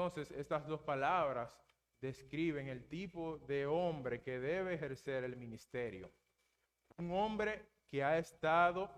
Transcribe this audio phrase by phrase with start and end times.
[0.00, 1.54] Entonces, estas dos palabras
[2.00, 6.10] describen el tipo de hombre que debe ejercer el ministerio.
[6.96, 8.90] Un hombre que ha estado,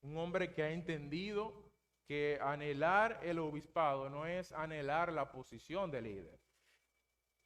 [0.00, 1.70] un hombre que ha entendido
[2.06, 6.40] que anhelar el obispado no es anhelar la posición de líder,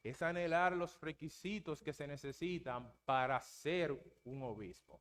[0.04, 3.90] es anhelar los requisitos que se necesitan para ser
[4.22, 5.00] un obispo.